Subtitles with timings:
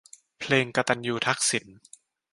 [0.39, 1.65] เพลง กตัญญูทักษิณ